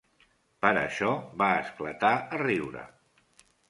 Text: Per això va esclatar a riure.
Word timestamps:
Per 0.65 0.71
això 0.85 1.11
va 1.43 1.51
esclatar 1.67 2.13
a 2.27 2.43
riure. 2.47 2.91